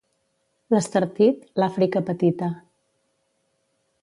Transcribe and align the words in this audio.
L'Estartit, 0.75 1.45
l'Àfrica 1.63 2.03
petita. 2.09 2.51